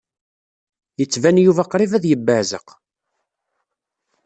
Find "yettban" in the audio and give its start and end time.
0.99-1.37